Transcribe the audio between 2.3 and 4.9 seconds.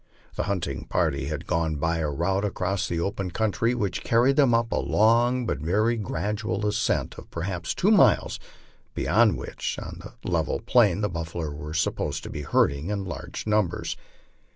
across the open country which earned them up a